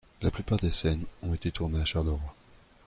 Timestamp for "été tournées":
1.35-1.79